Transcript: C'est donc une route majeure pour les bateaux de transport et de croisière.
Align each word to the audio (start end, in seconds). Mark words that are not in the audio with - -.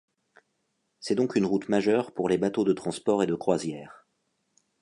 C'est 0.99 1.13
donc 1.13 1.35
une 1.35 1.45
route 1.45 1.69
majeure 1.69 2.11
pour 2.11 2.27
les 2.27 2.39
bateaux 2.39 2.63
de 2.63 2.73
transport 2.73 3.21
et 3.21 3.27
de 3.27 3.35
croisière. 3.35 4.07